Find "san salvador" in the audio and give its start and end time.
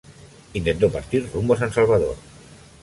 1.59-2.15